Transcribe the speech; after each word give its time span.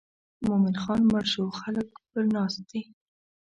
مومن 0.45 0.75
خان 0.81 1.01
مړ 1.11 1.23
شو 1.33 1.43
خلک 1.61 1.87
پر 2.09 2.23
ناست 2.35 2.59
دي. 2.71 2.81